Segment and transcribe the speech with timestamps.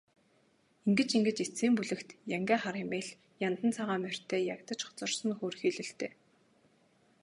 [0.87, 3.11] Ингэж ингэж эцсийн бүлэгт янгиа хар эмээл,
[3.47, 6.11] яндан цагаан морьтой ягдаж хоцорсон нь хөөрхийлөлтэй.